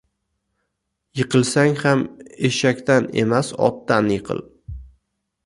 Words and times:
•Yiqilsang 1.19 1.75
ham 1.83 2.01
eshakdan 2.49 3.07
emas, 3.25 3.53
otdan 3.69 4.11
yiqil. 4.17 4.43